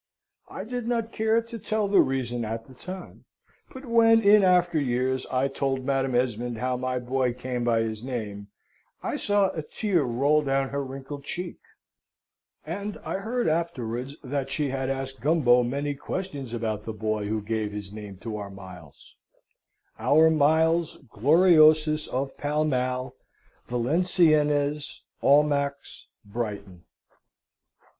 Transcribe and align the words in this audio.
I 0.49 0.63
did 0.63 0.87
not 0.87 1.11
care 1.11 1.43
to 1.43 1.59
tell 1.59 1.87
the 1.87 2.01
reason 2.01 2.43
at 2.43 2.65
the 2.65 2.73
time; 2.73 3.25
but 3.71 3.85
when, 3.85 4.19
in 4.23 4.41
after 4.43 4.79
years, 4.81 5.27
I 5.27 5.47
told 5.47 5.85
Madam 5.85 6.15
Esmond 6.15 6.57
how 6.57 6.75
my 6.75 6.97
boy 6.97 7.33
came 7.33 7.63
by 7.63 7.81
his 7.81 8.03
name, 8.03 8.47
I 9.03 9.15
saw 9.15 9.49
a 9.51 9.61
tear 9.61 10.01
roll 10.01 10.41
down 10.41 10.69
her 10.69 10.83
wrinkled 10.83 11.23
cheek, 11.23 11.59
and 12.65 12.97
I 13.05 13.19
heard 13.19 13.47
afterwards 13.47 14.15
that 14.23 14.49
she 14.49 14.69
had 14.71 14.89
asked 14.89 15.21
Gumbo 15.21 15.61
many 15.61 15.93
questions 15.93 16.51
about 16.51 16.83
the 16.83 16.93
boy 16.93 17.27
who 17.27 17.39
gave 17.39 17.71
his 17.71 17.93
name 17.93 18.17
to 18.21 18.37
our 18.37 18.49
Miles 18.49 19.13
our 19.99 20.31
Miles 20.31 20.97
Gloriosus 21.11 22.07
of 22.07 22.35
Pall 22.37 22.65
Mall, 22.65 23.13
Valenciennes, 23.67 25.03
Almack's, 25.21 26.07
Brighton. 26.25 26.85